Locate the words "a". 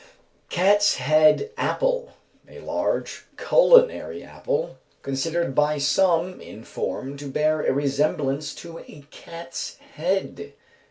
2.49-2.57, 7.63-7.71, 8.79-9.05